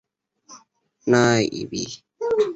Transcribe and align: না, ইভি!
না, 1.07 1.23
ইভি! 1.59 1.83